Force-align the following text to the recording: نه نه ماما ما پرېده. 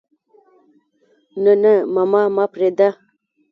نه 1.43 1.53
نه 1.63 1.71
ماما 1.93 2.21
ما 2.35 2.45
پرېده. 2.53 2.89